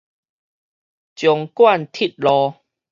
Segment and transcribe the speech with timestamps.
[1.15, 2.55] 縱貫鐵路